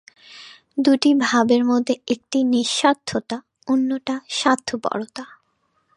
দুটি 0.77 1.09
ভাবের 1.25 1.61
মধ্যে 1.65 1.93
একটি 2.07 2.39
নিঃস্বার্থতা, 2.43 3.37
অন্যটি 3.67 4.15
স্বার্থপরতা। 4.29 5.23